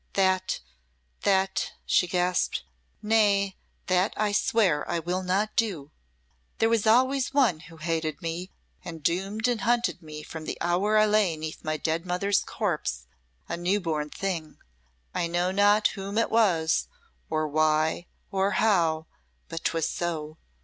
[0.13, 0.61] "That
[1.21, 2.63] that!" she gasped
[3.03, 3.55] "nay
[3.85, 5.91] that I swear I will not do!
[6.57, 8.49] There was always One who hated me
[8.83, 13.05] and doomed and hunted me from the hour I lay 'neath my dead mother's corpse,
[13.47, 14.57] a new born thing.
[15.13, 16.87] I know not whom it was
[17.29, 19.05] or why or how
[19.49, 20.37] but 'twas so!